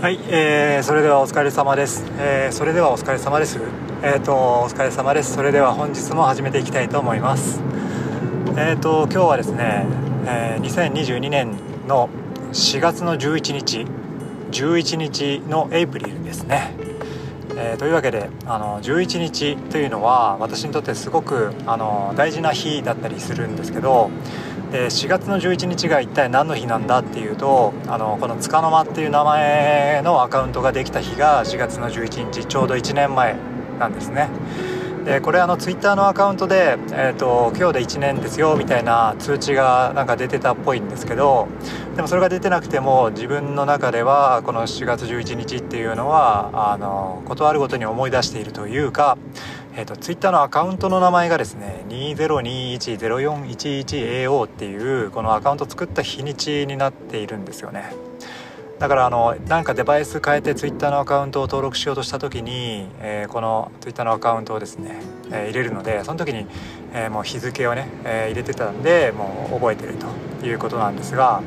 [0.00, 2.06] はい、えー、それではお疲れ様です。
[2.18, 3.60] えー、それではお疲れ様です。
[4.02, 5.34] えっ、ー、とお疲れ様です。
[5.34, 7.60] それでは本日も始めていきたいと思います。
[8.56, 9.84] えっ、ー、と今日はですね、
[10.24, 11.52] えー、2022年
[11.86, 12.08] の
[12.50, 13.86] 4月の11日、
[14.52, 16.72] 11日のエイプリルですね。
[17.56, 24.10] えー、というわけであの11日というのは私にとってすごくあの大事な日だったりするんですけど
[24.70, 33.36] で4月の11日が一体何の日なんだっていうとあのこのつかの間っていう名前のアカウントができた日が4月の11日ちょうど1年前
[33.78, 34.28] なんですね。
[35.04, 41.48] でこれあのツイッターのアカウントで、えーと、今日で1年ですよみたいな通知がなんか出てたっぽいんですけど
[41.96, 49.16] でもそれが出てなくても自分の中ではこの4月11日っていうのはあの断るごとに思い出しているというか
[49.76, 57.92] えーと、ツイッターのアカウントの名前がですね 20210411AO っていうこのアカウント作った日にちになっているんですよね。
[58.80, 66.46] だからあのなんかデバイス変えてツイッターのアカウントを登録しようとした時に、えー、このツイッターのアカウントをですね、えー、入れるのでその時に、
[66.94, 69.96] えー、もう日付をね、え入れてたんでもう覚えてる
[70.40, 71.42] ということなんですが、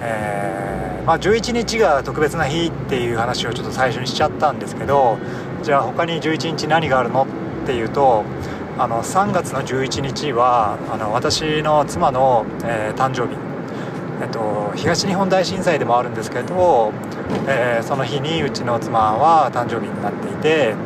[0.00, 5.18] えまあ、11日が特別な日っていう話をちょっと最初にしちゃったんですけど
[5.66, 7.24] じゃあ他に11日何があるの？
[7.24, 8.22] っていうと
[8.78, 13.36] あの3月の11日はあの私の妻の、えー、誕生日、
[14.22, 16.92] えっと、東日本大震災でもあるんですけど、
[17.48, 20.76] えー、その日にうちの妻は誕生日になっていて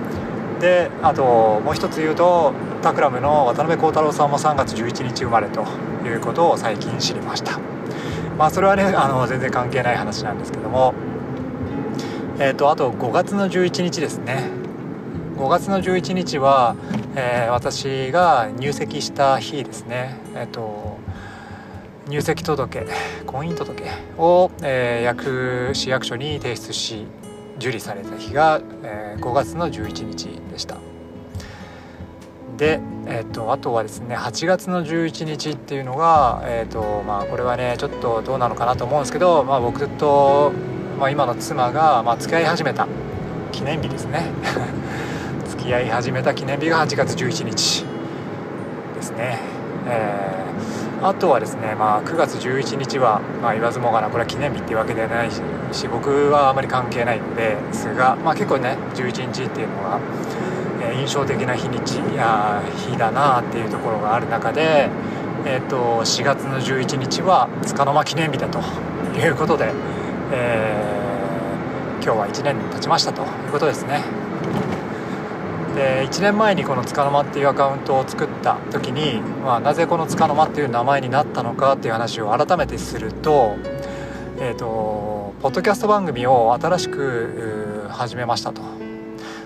[0.61, 5.67] であともう一つ言うとタクラムの渡辺幸太郎さんも3月11日生まれと
[6.07, 7.59] いうことを最近知りました。
[8.39, 10.95] まあそれはねあの全然関係ない話なんですけども。
[12.43, 14.60] えっ、とあと5月の11日ですね。
[15.41, 16.77] 5月の11日は、
[17.17, 20.19] えー、私が入籍した日ですね。
[20.35, 20.99] えっ、ー、と
[22.09, 22.87] 入籍届
[23.25, 23.85] 婚姻届
[24.19, 27.07] を、えー、役市役所に提出し
[27.57, 30.77] 受理された日が、えー、5月の11日でした。
[32.59, 40.53] で、えーと、あとはですね8月の11日っていうのが、えーとまあ、これはねちょっとどうなのかなと思うんですけど、まあ、僕と、
[40.99, 42.87] まあ、今の妻が、まあ、付き合い始めた
[43.53, 44.27] 記念日ですね。
[45.75, 47.85] 合い始めた記念日が8月11日
[48.95, 49.39] ですね、
[49.87, 55.43] えー、あとはですね、まあ、9月11日は、まあ、言わずもがなこれは記念日っていうわけではないし
[55.89, 60.01] 僕はあまり関係ないのですが、まあ、結構ね11日っていうのが、
[60.83, 64.89] えー、印象的な日にちや日だなっていうところがある中で、
[65.47, 68.59] えーと、4月の11日はつかの間記念日だと
[69.19, 69.73] いうことで、
[70.33, 74.20] えー、今日は1年経ちましたということですね。
[75.75, 83.57] で1年前にこのつかの間っていうアカウントを作った時に、まあ、なぜこのつかの間っていう名前になったのかっていう話を改めてすると,、
[84.39, 88.63] えーと、ポッドキャスト番組を新しく始めましたと。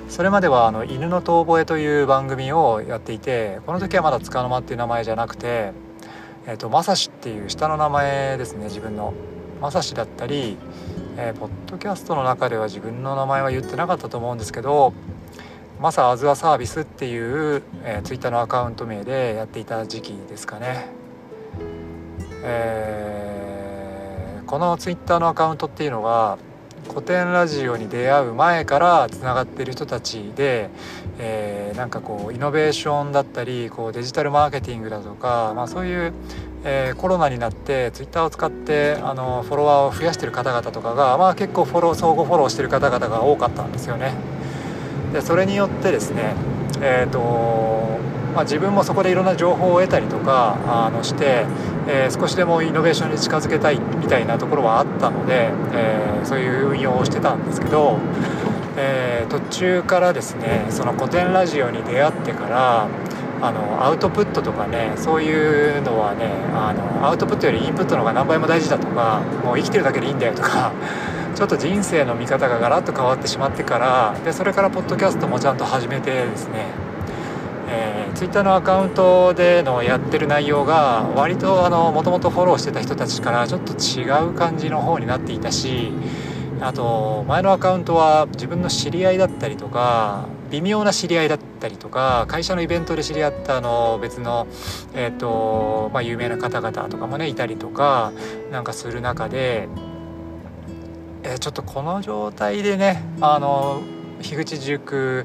[0.08, 5.72] それまではあの犬の遠吠えという番組をやっていてこの時はまだつかの間っていう名前じゃなくて、
[6.46, 9.14] えーと、まさしっていう下の名前ですね自分の
[9.60, 10.56] まさしだったり、
[11.16, 14.92] えー、ポッドキャストの中では自分の名前は言ってなかったと思うんですけど
[15.84, 20.86] マサアズアサービスっていう、えー、ツイッターのアカウント名でやっていた時期ですかね、
[22.42, 26.38] えー、このツイッターのアカウントっていうのが
[26.88, 30.70] 古典ラジオに出会う前からつながってる人たちで、
[31.18, 36.14] えー、なんかこうイノベーションだったりこうデジタルマーケティングだとか、まあ、そういう、
[36.64, 44.33] えー、コロナになってツイッターを使ってあのフォロワーを増やしてる方々とかが、まあ、結構フォロー相互フォローしてる方々が多かったんですよね。
[45.14, 46.34] でそれによってですね
[46.82, 47.84] えーと
[48.34, 51.46] まあ、自分もそこでいろんな情報を得たりとかあのして、
[51.86, 57.98] えー、少しでもイノベーションに近づけたいみたいなところはあったので、えー、そういう運用をしてたんですけど、
[58.76, 62.88] えー、途中からですねその古典ラジオに出会ってから
[63.40, 70.72] あのアウトプットとかねそういうのはねあのアウトプットよりインプットの方が何倍も大事だとかもう生きてるだけでいいんだよとか
[71.34, 76.66] ちょっと人生の見方がガラッと変わってしまってからでそれからポッドキャストもちゃんと始めてですね、
[77.68, 85.92] えー、Twitter のアカウントでのやってる内容が割ともともとフォローしてた人たちからちょっと違う感じの方になっていたし
[86.60, 94.46] あと前のアカウントは自分の知り合いだったりとか微妙な知り合いだったりとか会社のイベントで知り合ったあの別の、
[94.94, 98.12] えーとまあ、有名な方々とかもねいたりとか
[98.52, 99.68] なんかする中で
[101.24, 103.82] え、ちょっとこの状態でねあの
[104.20, 105.24] 樋口塾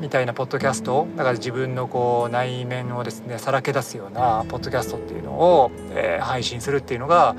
[0.00, 7.36] みたいなポッドキャストだから自分のこう内面をですねさらけ出すようなポッドキャストっていうのを、えー、配信するっていうのが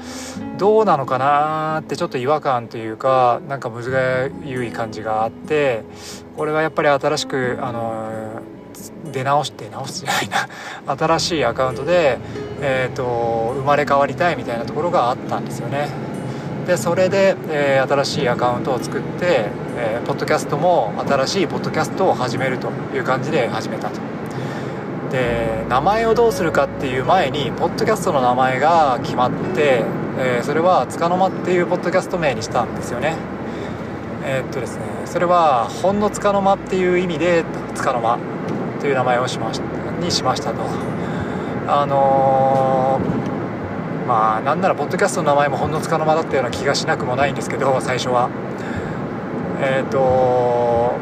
[0.58, 5.84] どうなのかなってちょっと違和感というかなんか難がゆい感じがあって
[6.36, 8.42] これはやっぱり新しくあの
[9.12, 12.20] 出直して直すじゃないな 新しいアカウントで、
[12.62, 16.06] えーと生まれ変わりたいみたいなところがあったんですよね。
[16.68, 24.02] でそれで、えー、新しいアカウントを作って、えー、ポッドキャストも新しいポッドキャストを始めるという感じで始めたと。
[25.10, 29.86] で名前をどうするかっていう前にポッドキャストの名前が決まって、
[30.19, 33.16] えー、それはつかの間っていうポッドキャスト名にしたんですよね。
[34.25, 38.20] えー、っとですねそれはほんのつかの間っていう意味でつかの間
[38.81, 39.60] という名前をしまし
[40.02, 40.60] にしましたと。
[41.70, 43.37] あのー
[44.07, 48.30] まあなんならポッドキャストの名前もほんのつかの間だったような気がしなくもないんですけど最初は。
[49.59, 50.95] えっ、ー、と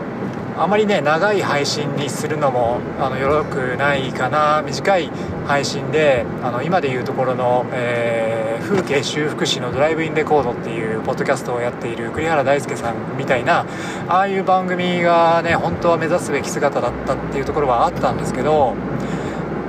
[0.57, 4.63] あまりね長い配信にするのもあのよろくないかな。
[4.65, 5.11] 短い
[5.45, 13.65] 配信であの今でいうところの、えー、風景修復師のドライブインレコードっていうポッドキャストをやっている栗原大輔さんみたいな
[14.07, 18.73] ああいう番組がね本当は目指すべき姿だったっていうところはあったんですけど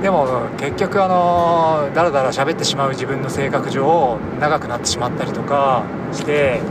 [0.01, 6.61] でも結局あのだらだら喋ってしまう自分の性格上長くなってしまったりとかして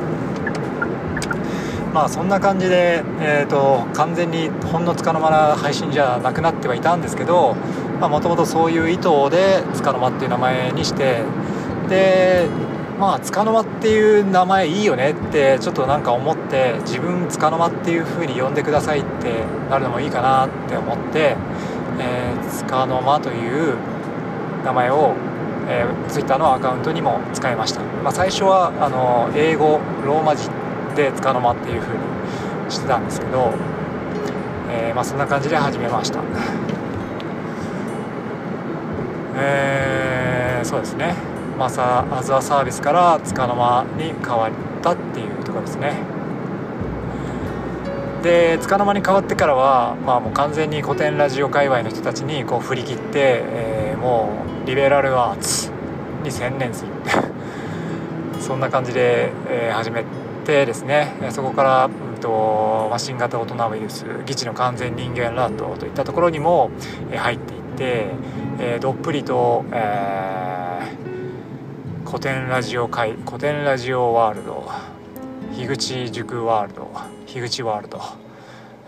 [1.92, 7.54] まあそんな感じで、えーと、完全にほんのつかの間な配信じゃなくなってはいたんですけど
[8.00, 11.22] もともとそういう意図でつかの間っていう名前にして
[11.88, 12.48] で
[13.00, 21.36] まあつかの間っていう名前いいよねってちょっとなんか思って自分つかの間っていう風に呼んでくださいってなるのもいいかなって思って
[21.98, 23.76] えー、つかの間という
[24.64, 25.14] 名前を、
[25.68, 30.48] えー、ツイッターのアカウントにも使いました、まあ、最初はあの英語ローマ字
[30.94, 32.04] でつかの間っていう風に
[32.70, 33.52] してたんですけど、
[34.70, 36.20] えー、まあ、そんな感じで始めました。
[39.38, 41.14] えー、そうですね。
[41.58, 44.50] マサアズアサービスからつかの間に変わっ
[44.82, 46.15] たっていうところですね。
[48.26, 54.30] でつかの間に変わってからは、まあ、もう完全に古典ラジオ界隈の人たちにこう振り切って、えー、も
[54.64, 55.70] うリベラルアーツ
[56.24, 56.90] に専念する
[58.42, 60.04] そんな感じで、えー、始め
[60.44, 61.14] てですね。
[61.30, 66.70] そこから、うんと、マシン型大人ウイルス「議事の完全人間ランド」といったところにも、
[67.12, 68.06] えー、入っていって、
[68.58, 74.68] えー、どっぷりと、えー、古典ラジオ界古典ラジオワールド
[75.54, 78.00] 樋口塾ワールド樋口ワールド、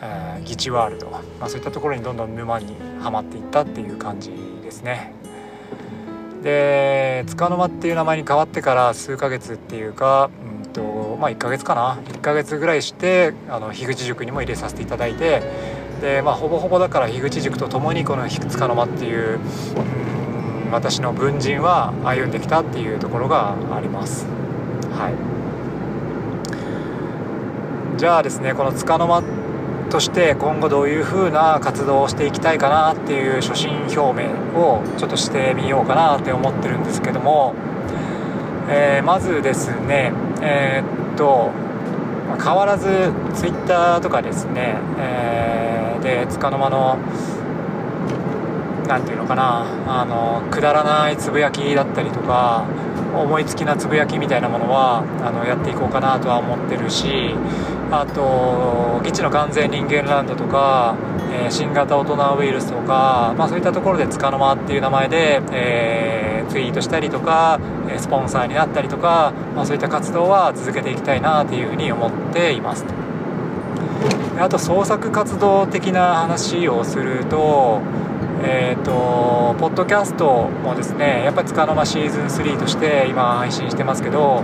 [0.01, 4.31] えー、議地ワールド、まあ、そういったところにどんどん沼にはまっていったっていう感じ
[4.63, 5.13] ですね。
[6.43, 10.31] で束の間っていう名前に変わってから数ヶ月っていうか、
[10.63, 15.43] うんとまあ、1ヶ月かな？1ヶ月ぐらいしてあの樋口塾にも入れさせていただいて
[16.01, 19.41] で、まあ、ほぼほぼだから樋口塾と共にこの束の間っていう、
[20.67, 24.27] うん、私の文人は歩んできたっていうところがあります。
[24.93, 25.38] はい
[27.99, 29.25] じゃあですねこのつかの間
[29.91, 37.57] として今後どういう風な活動をしていきたいかなっていう初心表明をちょっとしてみようかなって思ってるんですけども、
[38.69, 41.51] えー、まずですねえー、っと
[42.41, 46.99] 変わらず Twitter とかですね、えー、でつかの間の
[48.87, 52.65] 何て言うのかなあのくだらないつぶやきだったりとか
[53.15, 57.35] 思いつきなつぶやきみたいなものはあのやっていこうかなとは思ってるし
[57.91, 60.95] あと「基地の完全人間ランド」とか、
[61.33, 67.59] えー、新型大人ウイルスとか、まあ、そういったところで「つかの間」っていう名前で、えー、ツイートしたりとか
[67.97, 72.85] スポンサーになったりとか、まあ、そういった活動は続けていきたいなというふうに思っています。
[74.41, 77.81] あと創作活動的な話をすると
[78.41, 84.43] えーと、ポッドキャストもですねやっぱりつかの間シーズン3として今配信してますけど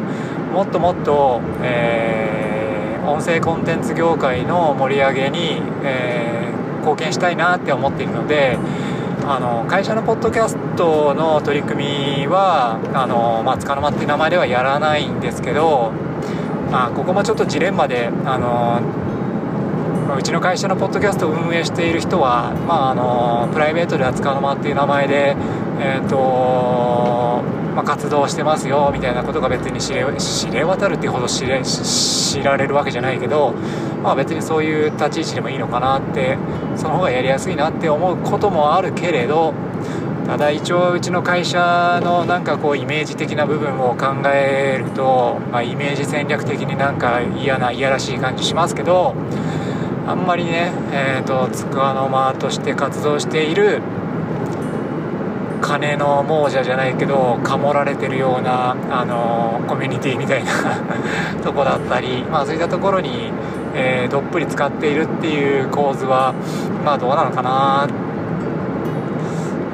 [0.52, 8.58] もっともっと、えー、音声コンテンツ業界の盛り上げに、えー、貢献したいなって思っているので
[9.26, 11.84] あの会社のポッドキャストの取り組
[12.20, 15.92] みはあの、まあ、つかの間っていう名前ではやらないんですけど、
[16.70, 18.82] まあ、ここもちょっとジレンマであの
[20.16, 25.36] うちの会社のポッドキャストを運営している人は、まあ、あのプライベートで扱うの間っていう名前で、
[25.80, 27.42] えーと
[27.74, 33.52] まあ、活動してますよみたいなことが別に知れ知れ渡るっていうほど知れ知られるわけじゃないけど、
[34.02, 36.38] まあ、別にそういう立ち位置でもいいのかなって
[36.76, 39.52] その方がやりやすいなって思うこともあるけれど
[40.26, 49.14] ただ一応うちの会社のなんかこうイメージ的な部分を考えると、まあ、イメージ戦略的になんか嫌な嫌らしい感じしますけど
[50.06, 53.80] あんまりね、えーと、つかの間として活動している
[55.62, 60.52] 金の亡者じゃないけどかもられてるようなあのコミュニティみたいな
[61.42, 63.32] とこだったり、まあ、そういったところに、
[63.74, 66.34] えー、どっぷり使っているっていう構図は
[66.84, 67.86] まあどうなのかな。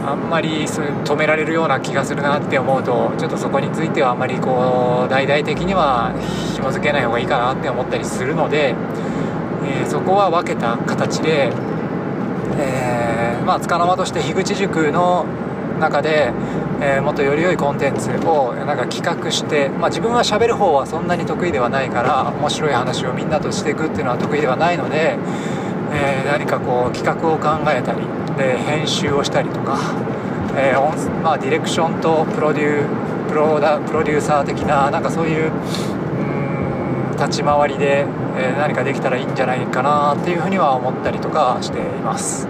[0.02, 6.12] あんまり止められるような気がするなって思うとちょっとそこについてはあんまりこう大々的には
[6.54, 8.74] 紐付けない方がいいかなって思ったりするので、
[9.90, 11.50] そこは分けた形で、
[12.58, 15.26] えー、まあ、つかの間として樋口塾の
[15.80, 16.32] 中で、
[16.80, 25.18] えー、もっとより良いコンテンツをなんか企画して、まあ、自分はしゃべる方はそんなに得意ではないから面白い話をみんなとしていくっていうのは得意ではないので、
[25.92, 28.06] えー、何かこう企画を考えたり
[28.38, 29.76] で編集をしたりとか、
[30.56, 35.52] えーまあ、ディレクションとプロデュープロダプロデューサー的ななんかそういう
[37.20, 42.48] 立ち回りで、え何かできたらいいんじゃないかなっていうふうには思ったりとかしています。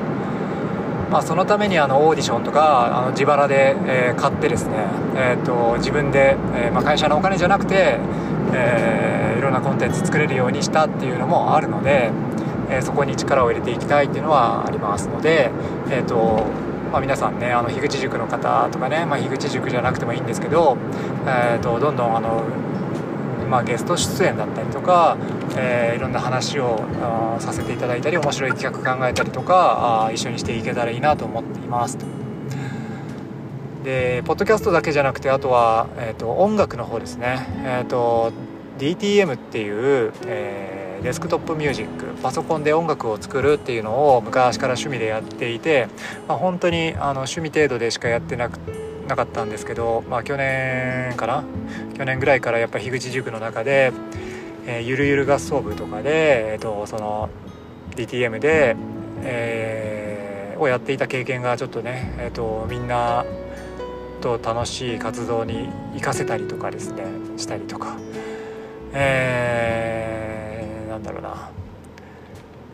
[1.11, 4.77] まあ、そのためにあのオーディションとかあの自腹で、えー、買ってですね、
[5.17, 7.99] えーと、自分で、えー、まあ、会社のお金じゃなくて、
[8.55, 12.13] えー、いろんなコンテンツ作れるようにしたっていうのもあるので、
[12.71, 15.51] えそこに力を入れていきたいっていうのはありますので、
[15.91, 16.47] えーと
[16.93, 20.77] まあ、皆さんねあの樋口塾の方とかね、まあ、樋口塾じゃなくてもいいんですけど、
[21.27, 22.45] えー、とどんどんあの
[23.51, 25.19] まあ、ゲスト出演だったりとか、
[25.57, 26.87] えー、いろんな話を
[27.41, 31.99] させていただいたり面白い企画考えたりとかあ一緒にしていけたらいいなと思っています。
[33.83, 38.31] でポッドキャストだけじゃなくてあとは、えーと、音楽の方ですね、えーと、
[38.79, 45.89] DTM っていう、えー、デスクトップミュージックパソコンで音楽を作るっていうのを昔から趣味でやっていて、
[46.29, 48.80] まあ、本当にあの趣味程度でしかやってなくて
[49.11, 51.45] なかったんですけど、まあ、去年かな
[51.97, 53.93] 去年ぐらいからやっぱ樋口塾の中で、
[54.67, 57.29] えー、ゆるゆる合奏部とかで、えーと、その
[57.97, 58.77] DTM で、
[59.23, 63.25] えー、をやっていた経験がちょっとね、えーと、みんな
[64.21, 67.05] と楽しい活動に生かせたりとかですね
[67.37, 67.97] したりとか、
[68.93, 71.51] えー、なんだろうな。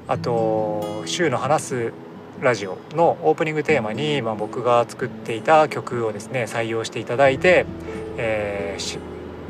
[0.08, 1.92] あと週の話す
[2.40, 7.64] ラジオのオープニングテーマに、まあ、僕が作っていた曲をですね採用していただいて、
[8.18, 8.98] えー、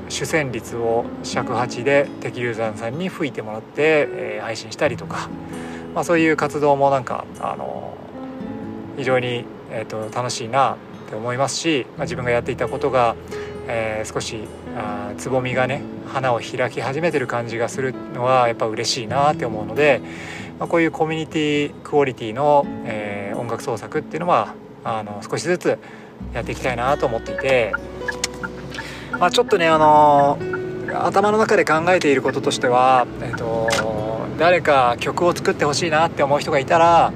[0.09, 5.29] 主旋律を尺八で敵流山さんに吹いてもらって、えー、配信したりとか、
[5.95, 7.97] まあ、そういう活動もなんか、あの
[8.97, 10.77] 非常に、えーと、楽しいな
[11.07, 13.17] って思いますし、まあ、自分がやっていたことが、
[13.69, 14.45] えー、少し
[14.77, 20.01] あつぼみがね花を開き始めてる感じがするのはやっぱ嬉しいなって思うので、
[20.59, 25.79] まあ、こういうコミュニティクオリティの、えー、音楽創作っていうのはあの少しずつ
[26.33, 27.73] やっていきたいなと思っていて。
[29.19, 30.39] まあ、ちょっとねあの
[30.93, 33.69] 頭の中で考えていることとしては、えーと、
[34.39, 37.13] 誰か曲を作ってほしいなって思う人がいたら、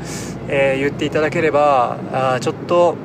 [0.48, 1.98] えー、言っていただければ
[2.34, 2.96] あちょっと、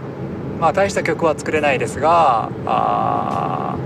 [0.59, 3.77] まあ、大した曲は作れないですがあ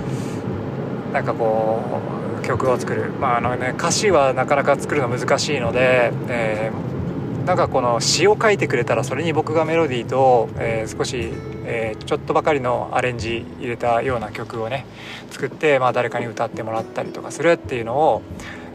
[1.11, 1.81] なんかこ
[2.15, 2.18] う
[2.49, 11.31] 曲を作る、まああのね、歌詞はなかなか作るの難しいので、えー、なんかこの詩を書いてくれたらそれに僕がメロディーと、えー、少し
[11.71, 14.85] えー、ちょっとばかりのアレンジ入れたような曲をね
[15.29, 18.23] 作って、まあ、誰かに歌ってもらったりとかするっていうのを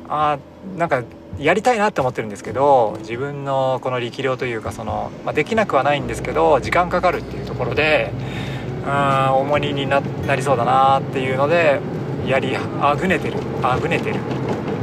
[0.09, 0.39] あ
[0.79, 1.03] なんか
[1.39, 8.13] やりたいなって思ってるんですけど自分のこの力量というかその、まあ、できなくはないんですけど時間かかるっていうところで
[8.87, 10.01] うん重荷にな
[10.37, 11.81] りそうだなっていうので
[12.27, 13.39] やりあぐねてる。
[13.63, 14.17] あぐねてる。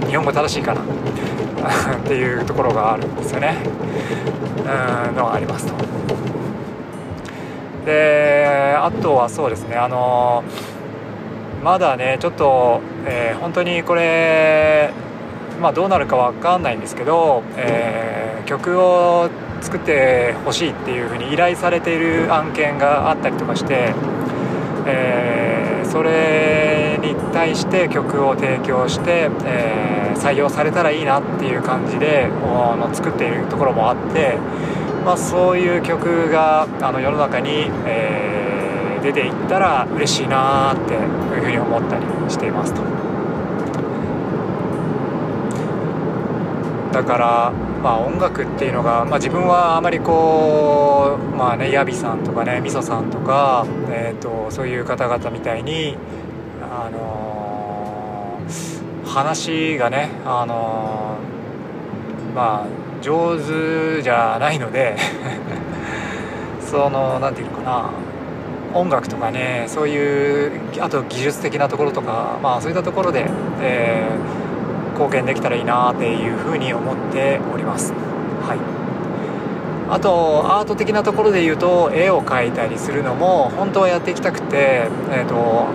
[0.08, 0.82] 日本語正しいかな。
[1.96, 3.56] っていうところがあるんですよね。
[5.08, 5.74] うんのがありますと。
[7.86, 9.76] であとはそうですね。
[9.76, 10.44] あの
[11.64, 14.92] まだねちょっと、えー、本当にこれ
[15.62, 19.30] まあどうなるか分かんないんですけど、えー、曲を
[19.62, 23.94] 作ってほしいっていうふうに依頼されている案件があったりとかして、
[24.88, 26.61] えー、それ
[27.02, 34.38] に対して曲を提供して、えー、採用されたらいいなっていう感じであの作っているところもあって。
[35.06, 42.82] まあ、そういう曲があの世の中に、えー、出ていったら嬉しいなっていうふうに思ったりしていますと。
[46.92, 55.98] だから、まあ、音楽っていうのが、まあ、自分はあまりこうまあねヤビさんとかねみそさんとか、えーと、そういう方々みたいに、
[59.12, 64.96] 話がねあのー、まあ上手じゃないので
[66.62, 67.90] その何て言うのかな
[68.74, 73.26] 音楽とかねそういうあと技術的なところとかまあそういったところで、
[73.62, 77.94] えー、貢献できたらいいなっていうふうに思っております。
[78.48, 78.82] はい。
[79.90, 85.66] あとアート的なところで言うと絵を描いたりするのも本当はやっていきたくてえっ、ー、と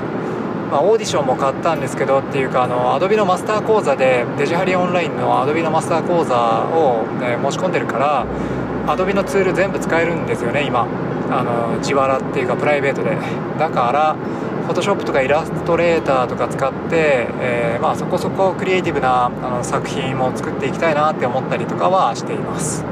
[0.70, 8.26] まあ、オーディションも買ったんですけどっていうかあの Adobe のマスター講座でデジハリオンラインの Adobe のマスター講座を、ね、申し込んでるから
[8.86, 10.86] Adobe のツール全部使えるんですよね今。
[11.28, 13.16] あの自腹っていうかプライベートで。
[13.58, 14.16] だから
[14.66, 22.84] フォトショップとかイラストレーターとか使って、えー、まあ、そこそこクリエイティブなあの作品も作っていきたいなって思ったりとかはしています。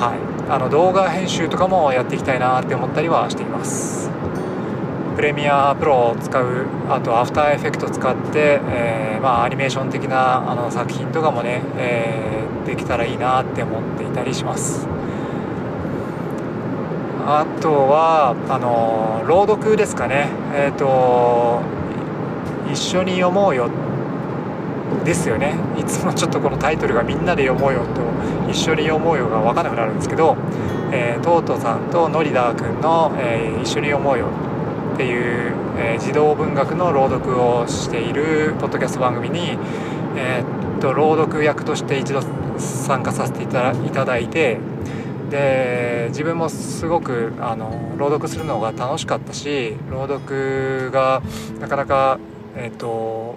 [0.00, 0.50] はい。
[0.50, 4.19] あの動画編集とかもやっていきたいなって思ったりはしています。
[5.16, 14.86] プレミアプロを使うあとアフターエフェクト使って、えー、まあ、アニメーション的なあの作品とかもね、えー、できたらいいなって思っていたりします。
[17.26, 20.28] あとはあの朗読ですかね。
[20.54, 21.60] えっ、ー、と
[22.72, 23.70] 一緒に読もうよ
[25.04, 25.54] ですよね。
[25.78, 28.00] いつもちょっとこのタイトルが「みんなで読もうよ」と
[28.50, 30.36] 「一緒に読もうよ」が分からなくなるんですけど、
[30.90, 34.26] えー、トートさんとノリダー君の、えー「一緒に読もうよ」
[35.00, 39.56] っていう、え、児童文学の朗読をしているポッドキャスト番組に、
[40.14, 42.20] えー、っと朗読役として一度
[42.58, 43.72] 参加させていた
[44.04, 44.58] だいて
[45.30, 51.22] で自分もすごくあの朗読するのが楽しかったし朗読が
[51.60, 52.18] なかなか
[52.54, 53.36] えっ、と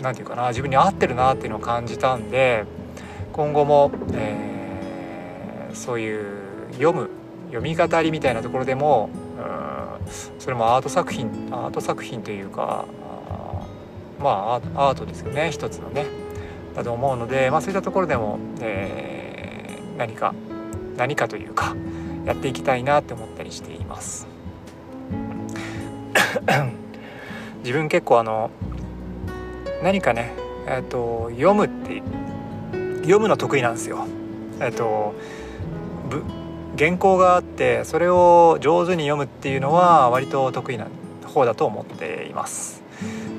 [0.00, 2.64] 何て言うかな自分に合ってるなっていうのを感じたんで
[3.34, 7.10] 今後も、えー、そういう読む
[7.48, 9.10] 読み語りみたいなところでも
[10.38, 12.86] それもアート作品アート作品というか
[14.18, 16.06] まあアートですよね一つのね。
[16.74, 20.34] だと思うので、まあ、そういったところでも、えー、何か
[20.96, 21.74] 何かというか
[22.24, 24.28] やっていきたいなって思ったりしています。
[27.64, 28.50] 自分結構あの
[29.82, 30.32] 何かね
[30.66, 32.02] え、ー、と読むって
[33.00, 34.06] 読むの得意なんですよ。
[34.60, 35.14] え、ー、と
[36.78, 40.86] 原稿がてそれを上手に読むっていうのは割と得意な
[41.26, 42.82] 方だと思っています。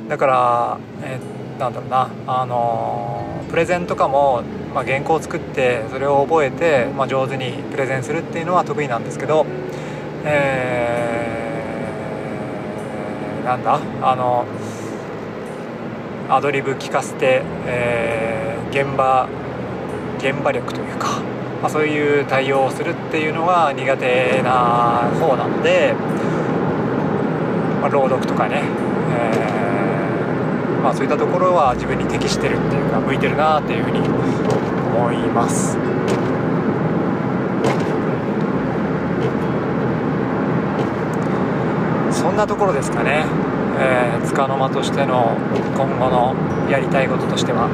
[0.07, 1.19] だから、え、
[1.59, 4.43] なんだろうなあのプレゼンとかも
[4.74, 9.46] まあ、原稿を作ってそれを覚えて、まあ、上手にプレゼンするっていうのは得意なんですけど、
[10.24, 14.46] えー、なんだあの
[16.29, 19.27] アドリブ聞かせて、えー、現場
[20.19, 21.22] 現場力というか、
[21.61, 25.93] まあ、そういう対応をするっていうのが苦手な方なので、
[27.79, 28.63] まあ、朗読とかね、
[29.11, 35.77] えーまあ、そういったところは自分に適してるっていうか向いてるなっていうふうに思います。
[42.11, 43.25] そんなところですかね、
[43.79, 45.37] えー、束の間としての
[45.75, 46.35] 今後の
[46.69, 47.67] やりたいこととしては、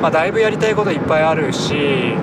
[0.00, 2.14] まあ、だいぶやりたいこといっぱいあるし、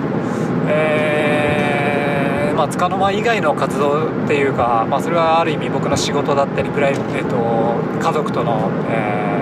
[0.68, 7.36] えーまあ、束の間以外の活動っていうか、まあ、それはある意味僕の仕事だったりプライベート
[7.98, 9.34] 家族との、えー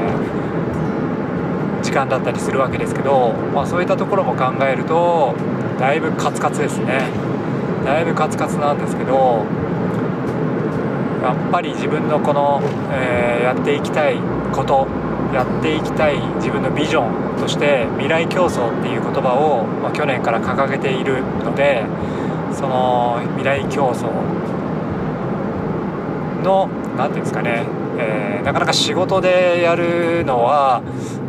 [1.82, 5.34] 時間だったりするわけですけど、まあ、そういったところも考えると
[5.78, 7.02] だいぶカツカツですね。
[7.84, 9.44] だいぶカツカツなんですけど
[11.20, 14.16] やっぱり自分のこの、えー、やっていきたい
[14.52, 14.86] こと
[15.32, 21.84] やっていきたい自分のビジョンとして未来競争っていう言葉を、まあ、去年から掲げているので
[22.52, 24.10] その未来競争
[26.42, 27.64] の何て言うんですかね、
[27.98, 30.82] えー、なかなか仕事でやるのは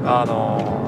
[0.05, 0.82] あの、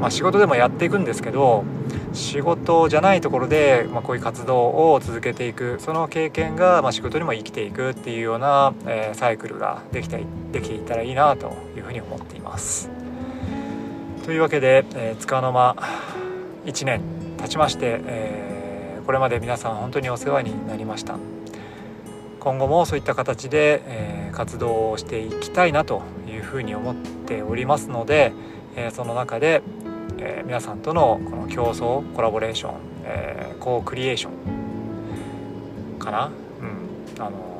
[0.00, 1.64] まあ、仕事でもやっていくんですけど
[2.12, 12.90] 仕事じゃないところで、まあ、こういう活動を続けていくその経験が、まあ、仕事にも生きていくっていうような、えー、サイクルができてできていたらいいなというふうに思っています。
[14.24, 15.76] というわけで、えー、の間
[16.64, 17.00] 1年
[17.38, 21.16] 経ちまして、えー、これまで皆さん本当にお世話になりました。
[22.40, 28.32] 今後もそういった形で、えー、活動をしていきたいなというふうに思っておりますので、
[28.76, 29.62] えー、その中で、
[30.18, 32.74] えー、皆さんとのこの競争コラボレーション、
[33.04, 37.56] えー、コークリエーションかな、うんあの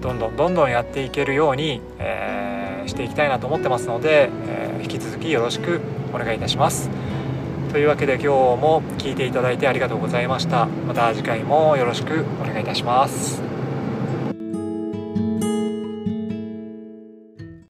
[0.00, 5.80] どんどんどんどんやっていけるように、えしていきたいなと思ってますので、え引き続きよろしく
[6.12, 6.90] お願いいたします。
[7.70, 10.66] というわけで今日も聴いていただいてありがとうございました。
[10.66, 13.51] また次回もよろしくお願いいたします。